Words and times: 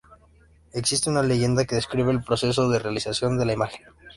Existe 0.73 1.11
una 1.11 1.21
leyenda 1.21 1.65
que 1.65 1.75
describe 1.75 2.11
el 2.11 2.23
proceso 2.23 2.67
de 2.71 2.79
realización 2.79 3.37
de 3.37 3.45
la 3.45 3.53
imagen. 3.53 3.85